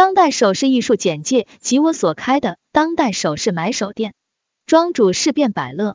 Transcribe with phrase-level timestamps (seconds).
[0.00, 4.14] 当代首饰艺术简介及我所开的当代首饰买手店，
[4.64, 5.94] 庄主事变百乐。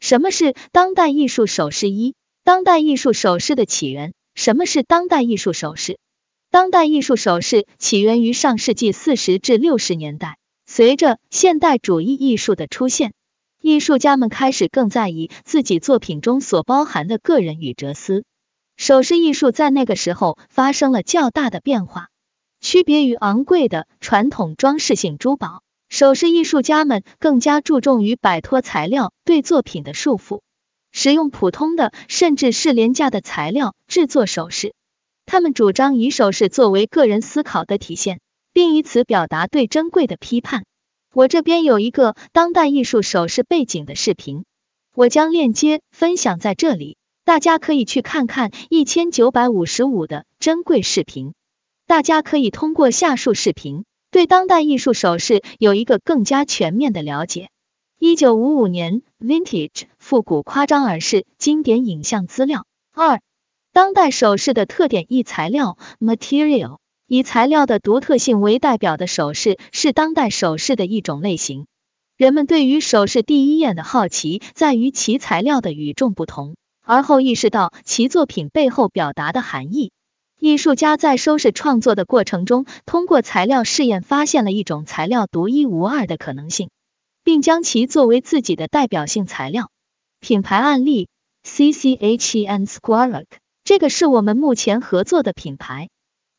[0.00, 1.88] 什么是当代艺术首饰？
[1.88, 4.12] 一、当代艺术首饰的起源。
[4.34, 6.00] 什么是当代艺术首饰？
[6.50, 10.36] 当代艺术首饰起源于上世纪四十至六十年代，
[10.66, 13.12] 随着现代主义艺术的出现，
[13.62, 18.24] 艺术家们开始更在意自己作品中所包含的个人与哲思。
[18.76, 22.08] 首饰艺术在那个时候发生了较大的变化。
[22.64, 30.40] 区别于昂贵的传统装饰性珠宝，首饰艺术家们更加注重于摆脱材料对作品的束缚，
[30.90, 34.72] 使用普通的甚至是廉价的材料制作首饰。
[35.26, 38.20] 他们主张以首饰作为个人思考的体现，
[38.54, 40.64] 并以此表达对珍贵的批判。
[41.12, 44.46] 我这边有一个当代艺术首饰背景的视频，
[44.94, 51.34] 我将链接分享在这里，大家可以去看看一千九百五十五的珍贵视频。
[51.86, 57.50] 大家可以通过下述视频，对当代艺术首饰有一个更加全面的了解。
[57.98, 62.66] 一九五五年，Vintage 复古夸张而是经典影像资料。
[62.92, 63.20] 二、
[63.72, 71.66] 当代首饰的特点：一、材料 （Material） 以材料的独特性为代表的首饰是当代首饰的一种类型。
[72.16, 79.92] 人们对于首饰第一眼的好奇在于其材料的与众不同，而后意识到其作品背后表达的含义。
[80.38, 86.68] 艺术家在收拾创作的过程中，通过材料试验发现了一种材料独一无二的可能性，
[87.22, 89.70] 并将其作为自己的代表性材料。
[90.20, 91.08] 品牌案例
[91.44, 93.26] ：C C H E N Squarek，
[93.62, 95.88] 这个是我们目前合作的品牌，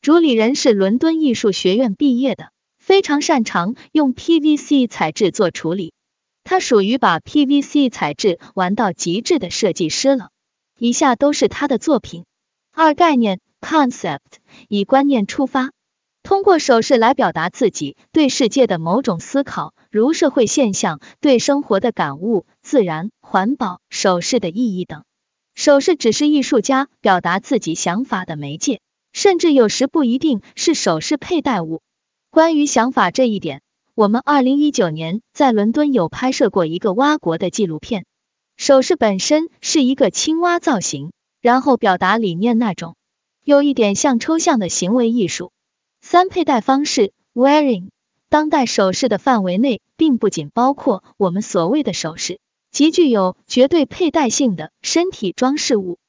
[0.02, 5.94] 主理人是伦敦艺术学院毕业的，非常擅长用 P V C 材质做处理，
[6.44, 10.30] 他属于把 P V C 材质玩到极致的设计师了。
[10.78, 12.26] 以下都是他的作品。
[12.72, 13.40] 二概念。
[13.62, 14.20] Concept
[14.68, 15.72] 以观念出发，
[16.24, 25.04] 通过首饰来表达自己对世界的某种思考，如社会现象、对生活的感悟、自然、环保、首饰的意义等。
[25.54, 28.82] 首饰只是艺术家表达自己想法的媒介，
[29.14, 31.82] 甚至有时不一定是首饰佩戴物。
[32.30, 33.62] 关于想法这一点，
[33.94, 38.06] 我们二零一九年在伦敦有拍摄过一个蛙国的纪录片。
[38.58, 42.96] 首饰本身是一个青蛙造型，然后表达理念那种。
[43.46, 45.52] 有一点像抽象的行为艺术。
[46.02, 47.90] 三、佩戴方式 （wearing）
[48.28, 52.40] 当代首饰的范围内，并不仅包括我们所谓的首饰，
[52.72, 56.00] 即具有绝对佩戴性的身体装饰物。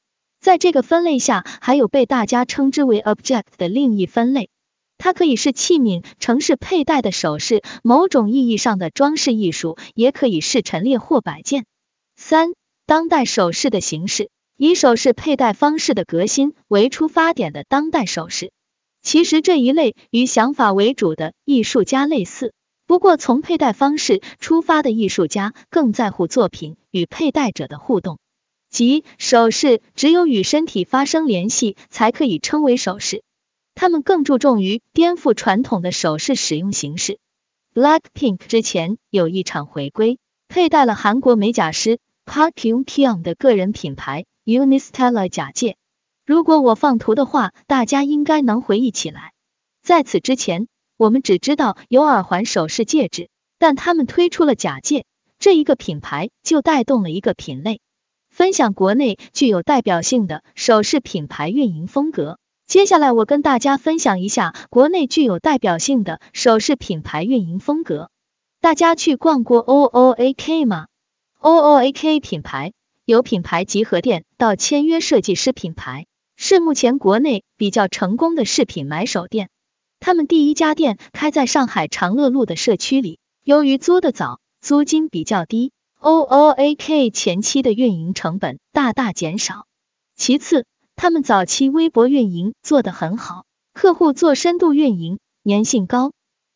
[0.40, 4.48] 在这个分类下，还有被大家称之为 object 的另一分类，
[4.96, 11.66] 它可以是器皿，城市佩戴的首饰，某种意义上的装饰艺术，也可以是陈列或摆件。
[12.16, 12.54] 三、
[12.86, 14.30] 当代首饰的形式。
[14.58, 18.52] 以首饰佩戴方式的革新为出发点的当代首饰，
[19.02, 22.54] 其实这一类与想法为主的艺术家类似，
[22.86, 28.18] 不过从佩戴方式出发的艺术家更在乎作品与佩戴者的互动，
[28.70, 33.22] 即首饰只有与身体发生联系才可以称为首饰。
[33.74, 37.18] 他们更注重于颠覆传统的首饰使用形式。
[37.74, 40.18] Blackpink 之前有一场回归，
[40.48, 44.24] 佩戴了韩国美甲师 Park y u n g k y u n g 的个人品牌。
[44.46, 45.76] Unistella 假戒，
[46.24, 49.32] 如果我放图的话，大家应该能回忆起来。
[49.82, 55.04] 在此之前，我们只知道有耳环、首饰、戒指，但他们推出了假戒
[55.40, 57.80] 这一个品牌，就带动了一个品类。
[58.30, 62.38] 分享国内具有代表性的首饰品牌运营风格。
[62.68, 68.10] 接下来我跟大家分享一下国内具有代表性的首饰品牌运营风格。
[68.60, 70.86] 大家去逛过 O O A K 吗
[71.40, 72.72] ？O O A K 品牌。
[73.06, 79.48] 由品牌集合店到签约设计师品牌，是目前国内比较成功的饰品买手店。
[80.00, 89.66] 他们第一家店开在上海长乐路的社区里，由于租的早，租金比较低，O O A K 前期的运营成本大大减少。
[90.16, 90.66] 其次，
[90.96, 96.10] 他们早期微博运营做得很好，客户做深度运营，粘性高，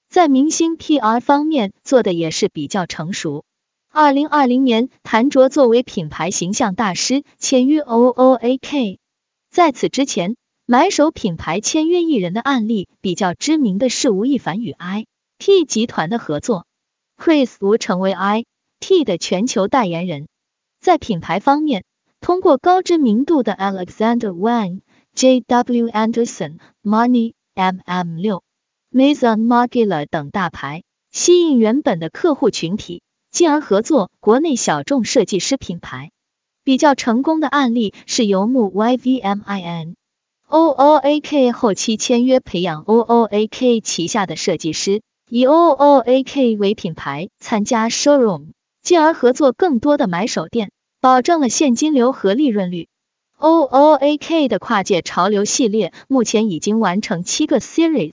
[0.09, 3.45] 在明星 P R 方面做的也是比较成熟。
[3.93, 9.01] 二零二零年，谭卓作为品牌形象大师签约 O O A K。
[9.51, 15.07] 在此之前，买手品牌签约艺人的案例比较知名的是吴亦凡与 I
[15.41, 16.67] T 集团的合作
[17.19, 18.45] ，Chris 吴成为 I
[18.79, 20.29] T 的全球代言人。
[20.81, 21.83] 在品牌方面，
[22.21, 24.83] 通过高知名度的 Alexander Wang、
[25.17, 28.45] J W Anderson、Money、M M 六、
[28.93, 33.03] Mason Margiela 等大牌，吸引原本的客户群体。
[33.31, 36.11] 进而合作国内小众设计师品牌，
[36.65, 39.95] 比较成功的案例是游牧 YVMIN、
[40.49, 48.49] OOAK 后期签约培养 OOAK 旗下的设计师，以 OOAK 为品牌参加 showroom，
[48.83, 52.89] 进而合作更多的买手店，保证了现金流和利润率。
[53.39, 58.13] OOAK 的跨界潮流系列目前已经完成七个 series。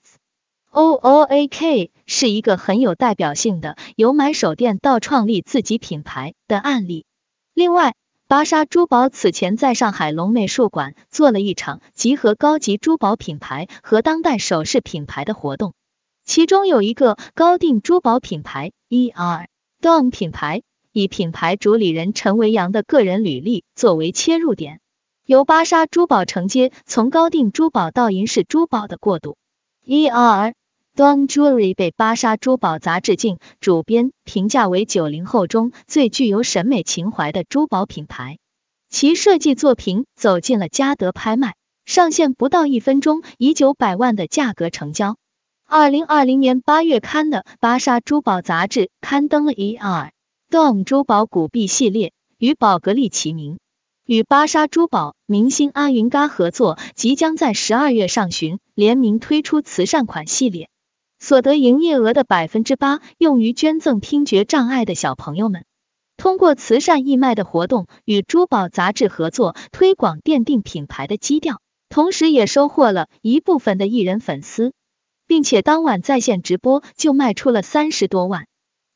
[0.78, 7.08] OOAK 是一个很有代表性的由买手店到创立自己品牌的案例。
[7.56, 7.96] 另外，
[8.28, 15.74] 芭莎珠宝此前在上海龙美术馆做了一场集合高级珠宝品牌和当代首饰品牌的活动，
[16.26, 19.48] 其中有一个高定珠宝品牌 ER
[19.82, 24.80] Dom 品牌，以品牌主理人陈维阳的个人履历作为切入点，
[25.26, 29.38] 由芭莎珠宝承接从高定珠宝到银饰珠宝的过渡。
[29.88, 30.54] ER
[30.98, 38.40] Dom Jewelry 被芭莎珠宝杂志镜主编评价为九零后中最具有审美情怀的珠宝品牌，
[38.90, 41.54] 其设计作品走进了嘉德拍卖，
[41.86, 45.18] 上线不到一分钟，以九百万的价格成交。
[45.68, 50.10] 二零二零年八月刊的芭莎珠宝杂志刊登了 ER
[50.50, 53.60] Dom 珠宝古币系列，与宝格丽齐名，
[54.04, 60.72] 与芭莎珠宝明星阿云嘎合作，即将在十二月上旬联名推出慈善款系列。
[61.20, 65.66] 所得营业额的百分之八用于捐赠听觉障碍的小朋友们。
[66.16, 74.74] 通过慈善义卖的活动与珠宝杂志合作，推广奠定品牌的基调，同时也收获了一部分的艺人粉丝，
[75.28, 78.48] 并且当晚在线直播就卖出了三十多万。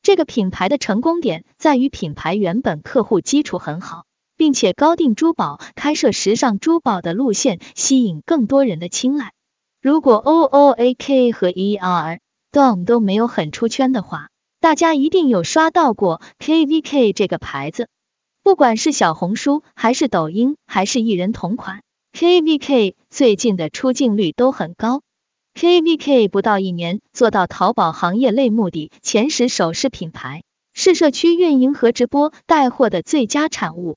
[0.02, 4.04] 这个品牌的成功点在于品牌原本客户基础很好，
[4.36, 9.32] 并且高定珠宝开设时尚珠宝的路线，吸引更多人的青睐。
[9.82, 12.20] 如果 OOAK 和 ER
[12.52, 14.28] Dom 都没有很出圈的话，
[14.60, 17.88] 大家一定有刷到过 KVK 这个牌子。
[18.44, 21.82] 不管是小红书还是抖音还是艺人同款
[22.12, 25.02] ，KVK 最近的出镜率都很高。
[25.54, 30.44] KVK 不到一年做到淘宝行业类目的前十首饰品牌，
[30.74, 33.96] 是社区运营和直播带货的最佳产物。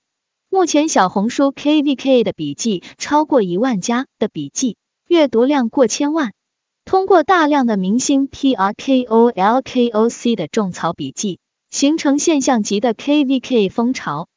[0.49, 4.77] 目前小红书 KVK 的笔记超过一万加的笔记。
[5.07, 6.33] 阅读量过千万，
[6.83, 11.37] 通过大量的明星 P R K O L K O C 的种草笔记，
[11.69, 14.27] 形成现象级的 K V K 风潮。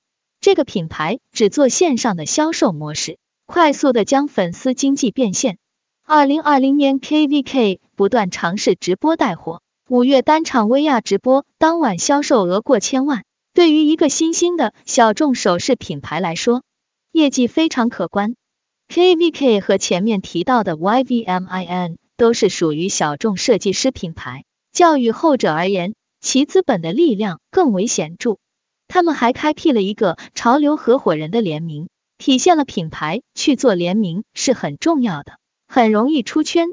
[0.43, 5.56] 这个品牌只做线上的销售模式，快速的将粉丝经济变现。
[6.05, 13.25] 二零二零年 K V K 不断尝试直播带货，五月单场薇娅直播当晚销售额过千万，
[13.55, 16.62] 对于一个新兴的小众首饰品牌来说，
[17.11, 18.37] 业绩非常可观。
[18.88, 28.38] KVK 和前面提到的 YVMIN 都是属于小众设计师品牌，较于后者而言，其资本的力量更为显著。
[28.88, 35.32] 他们还开辟了一个潮流合伙人的联名，体现了品牌去做联名是很重要的，
[35.69, 36.69] 很容易出圈。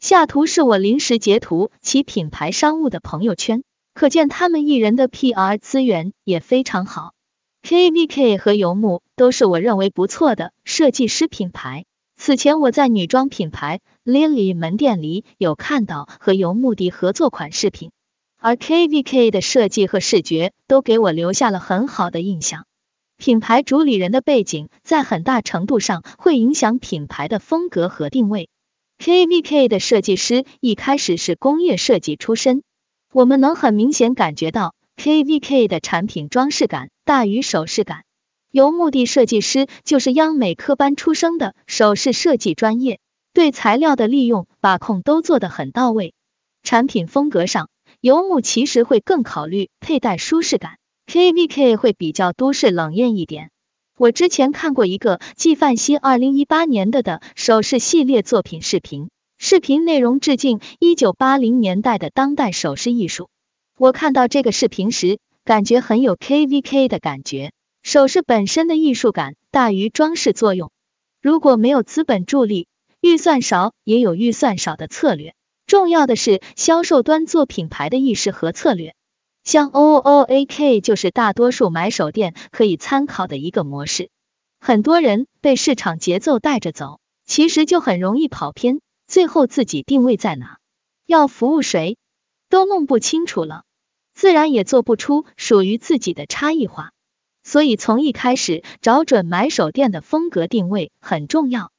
[0.00, 3.62] 下图是我临时截图其品牌商务的朋友圈，
[3.94, 7.12] 可见他们艺人的 PR 资源也非常好。
[7.62, 11.84] KVK 和游牧都是我认为不错的设计师品牌。
[12.16, 17.92] 此前我在女装品牌 Lily 门店里有看到和游牧的合作款饰品，
[18.36, 22.66] 而 KVK 的设计和视觉都给我留下了很好的印象。
[23.16, 28.48] 品牌主理人的背景在很大程度上会影响品牌的风格和定位。
[28.98, 32.64] KVK 的设计师一开始是工业设计出身，
[33.12, 34.74] 我们能很明显感觉到。
[34.96, 38.02] KVK 的产品装饰感大于首饰感，
[38.52, 43.00] 由目的设计师就是央美科班出生的首饰设计专业，
[43.32, 46.12] 对材料的利用把控都做得很到位。
[46.62, 47.70] 产品风格上，
[48.02, 53.50] 游牧其实会更考虑佩戴舒适感，KVK 会比较都市冷艳一点。
[53.96, 63.30] 我之前看过一个纪梵希二零一八年的的首饰系列作品视频，视频内容致敬一九八零年代的当代首饰艺术。
[63.78, 67.50] 我看到这个视频时，感觉很有 KVK 的感觉。
[67.82, 70.70] 首饰本身的艺术感大于装饰作用。
[71.20, 72.68] 如果没有资本助力，
[73.00, 75.34] 预算少也有预算少的策略。
[75.66, 78.94] 重要的是销售端做品牌的意识和策略。
[79.42, 84.10] 像 OOAK 就是大多数买手店可以参考的一个模式。
[84.60, 90.58] 很多人被市场节奏带着走，其实就很容易跑偏，最后自己定位在哪，
[91.06, 91.96] 要服务谁，
[92.48, 93.64] 都弄不清楚了。
[94.14, 96.92] 自然也做不出属于自己的差异化，
[97.42, 101.70] 所以从一开始找准买手店的风格定位很重要。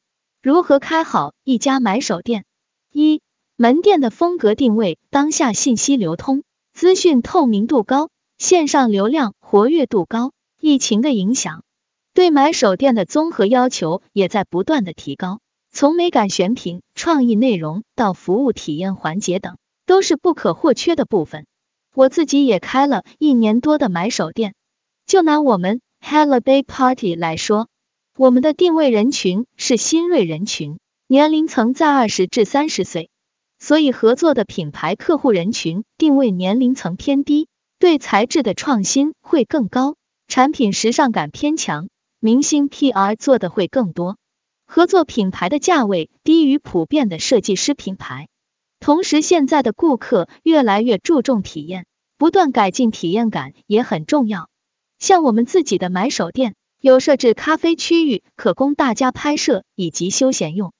[0.41, 2.45] 如何开好一家买手店？
[2.91, 3.21] 一、
[3.55, 6.43] 门店的风格定位，当下信息流通，
[6.73, 11.63] 资讯透明度高，线上流量活跃度高，疫情的影响
[12.13, 15.39] 对买手店的综合要求也在不断的提高，
[15.71, 21.47] 从美感选品、创意内容到服务体验环节等，都是不可或缺的部分。
[21.95, 24.55] 我自己也开了一年多的买手店，
[25.13, 27.67] 就拿我们 Hello Bay Party 来说，
[28.17, 33.11] 我们的定位人群是新锐人群，年龄层在二十至三十岁，
[33.59, 41.89] 所以合作的品牌客户人群定位年龄层偏低，对材质的创新会更高，产品时尚感偏强，
[42.19, 44.17] 明星 PR 做的会更多，
[44.65, 48.29] 合作品牌的价位低于普遍的设计师品牌。
[48.79, 51.85] 同时，现在的顾客越来越注重体验，
[52.17, 54.49] 不断改进体验感也很重要。
[55.03, 60.71] 像我们自己的买手店，有设置咖啡区域，可供大家拍摄以及休闲用。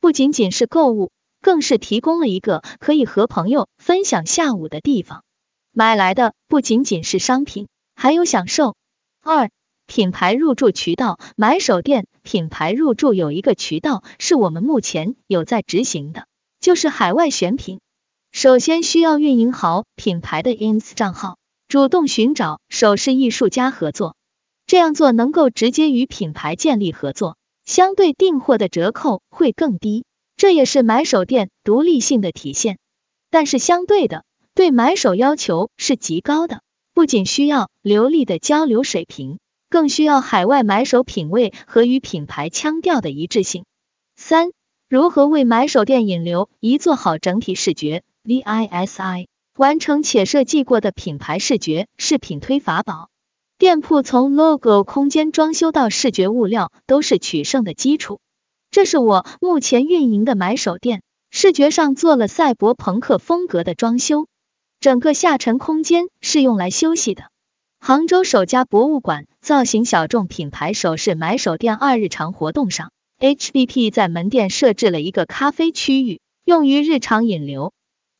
[0.00, 5.22] 不仅仅是购物，更是提供了一个可以和朋友分享下午的地方。
[5.70, 8.74] 买来的不仅仅是商品，还有享受。
[9.22, 9.48] 二、
[9.86, 16.26] 品牌入驻渠道，买手店品牌入驻有一个渠道是我们目前有在执行的。
[16.58, 17.78] 就是海外选品，
[18.32, 24.16] 首先需要运营好品牌的 ins 账号，主动寻找首饰艺术家合作，
[24.66, 30.06] 这样做能够直接与品牌建立合作，相对订货的折扣会更低，
[30.38, 32.78] 这也是买手店独立性的体现。
[33.28, 36.62] 但是相对的，对买手要求是极高的，
[36.94, 43.66] 不仅需要流利的交流水平，更需要海外买手品味和与品牌腔调的一致性。
[44.16, 44.52] 三。
[44.88, 46.48] 如何为买手店引流？
[46.60, 49.26] 一做好整体视觉 VISI，
[49.58, 53.10] 完成且设计过的品牌视觉视频推法宝。
[53.58, 58.20] 店铺从 logo、空间装修到视觉物料都是取胜的基础。
[58.70, 64.28] 这是我目前运营的买手店，视觉上做了赛博朋克风格的装修，
[64.78, 67.24] 整个下沉空间是用来休息的。
[67.80, 72.92] 杭州首家博物馆造型小众品牌首饰买手店二日常活动上。
[73.18, 77.72] HBP 在门店设置了一个咖啡区域，用于日常引流。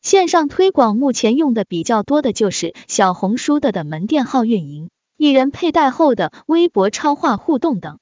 [0.08, 4.88] 线上推广目前用的比较多的就是小红书的的门店号运营，
[5.18, 7.98] 艺人佩戴后的微博超话互动等。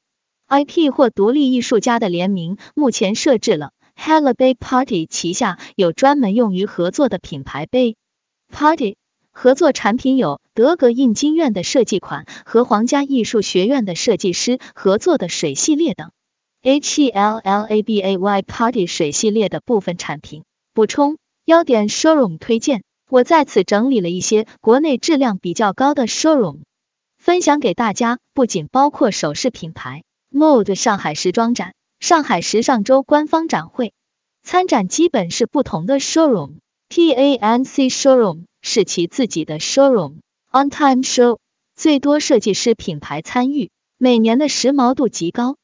[0.46, 7.96] IP 或独立艺术家的联名，目前设置了 Hello Bay Party 旗下有专门用于合作的品牌杯
[8.52, 8.94] Party
[9.32, 16.12] 合作产品有德格印金院的设计款和皇家艺术学院的设计师合作的水系列等。
[16.62, 26.62] H E L L A B A Y Party 水系列的部分产品补充优点 showroom 推荐，我在此整理了一些国内质量比较高的 showroom
[27.18, 30.02] 分享给大家，不仅包括首饰品牌。
[30.32, 33.92] Mode 上海时装展、上海时尚周官方展会，
[34.42, 36.54] 参展基本是不同的 showroom。
[36.88, 41.38] P A N C showroom 是其自己的 showroom，On Time Show
[41.76, 45.56] 最多设计师品牌参与，每年的时髦度极高。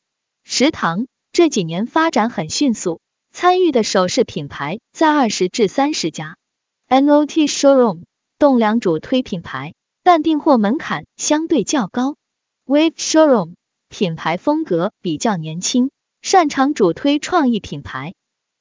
[0.45, 3.01] 食堂这几年发展很迅速，
[3.33, 6.37] 参与的首饰品牌在二十至三十家。
[6.89, 8.03] NOT Showroom
[8.39, 9.73] 栋梁主推品牌，
[10.03, 12.17] 但订货门槛相对较高。
[12.67, 13.55] Wave Showroom
[13.89, 18.12] 品牌风格比较年轻，擅长主推创意品牌。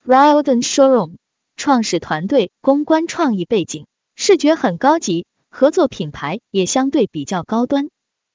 [0.06, 1.16] Ryoden Showroom
[1.58, 3.86] 创始团队公关创意背景，
[4.16, 7.90] 视觉很高级，合作品牌也相对比较高端。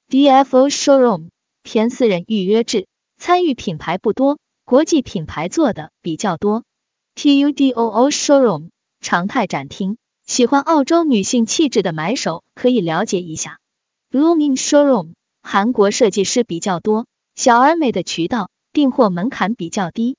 [0.07, 1.29] DFO Showroom
[1.63, 2.85] 偏私人预约制。
[3.19, 6.65] 参与品牌不多，国际品牌做的比较多。
[7.15, 8.67] TUDOO Showroom
[8.99, 9.95] 常态展厅，
[10.25, 13.59] 喜欢澳洲女性气质的买手可以了解一下。
[14.11, 20.17] Blooming Showroom 韩国设计师比较多，小而美的渠道，订货门槛比较低。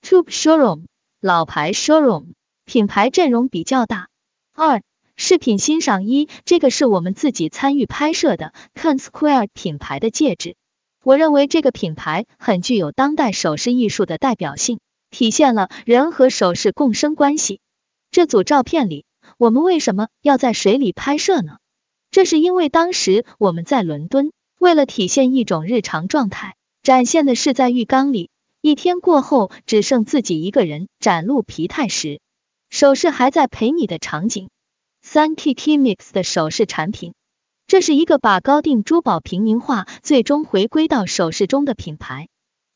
[0.00, 0.86] Tube Showroom
[1.20, 2.28] 老牌 Showroom
[2.64, 4.08] 品牌阵容比较大。
[4.54, 4.80] 二
[5.14, 10.56] 饰品欣赏一，这个是我们自己参与拍摄的 Can Square 品牌的戒指。
[11.02, 14.80] 我认为这个品牌很具有当代首饰艺术的代表性，
[15.10, 17.60] 体现了人和首饰共生关系。
[18.10, 19.06] 这组照片里，
[19.38, 21.56] 我们为什么要在水里拍摄呢？
[22.10, 28.28] 这是因为当时我们在伦敦，为了体现一种日常状态，展现的是在浴缸里，
[28.60, 32.20] 一天过后只剩自己一个人展露疲态时，
[32.68, 34.50] 首饰还在陪你的场景。
[35.00, 37.14] 三 Kiki Mix 的首饰产品。
[37.70, 42.26] 这是一个把高定珠宝平民化，最终回归到首饰中的品牌，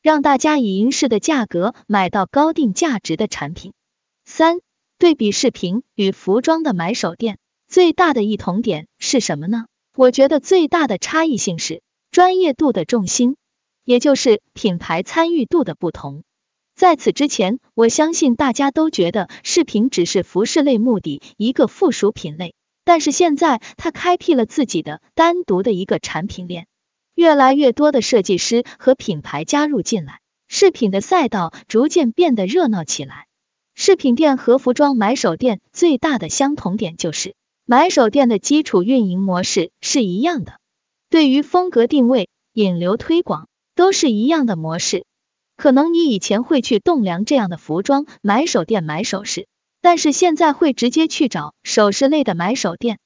[0.01, 3.73] 让大家以银饰的价格买到高定价值的产品。
[4.23, 4.59] 三、
[4.97, 9.65] 对比饰品与服装的买手店最大的异同点是什么呢？
[9.97, 13.35] 我觉得最大的差异性是专业度的重心，
[13.83, 16.23] 也就是品牌参与度的不同。
[16.73, 22.55] 在此之前，我相信大家都觉得饰品只是服饰类目的一个附属品类。
[22.85, 26.67] 但是现在，他开辟了自己的单独的一个产品链，
[27.15, 33.25] 越来越多的设计师和品牌加入进来，饰品的赛道逐渐变得热闹起来。
[33.73, 40.59] 饰品店和服装买手店最大的相同点就是，买手店的基础运营模式是一样的，
[41.09, 45.05] 对于风格定位、引流推广都是一样的模式。
[45.57, 49.47] 可能你以前会去栋梁这样的服装买手店买首饰，
[49.85, 52.97] 但是现在会直接去找首饰类的买手店。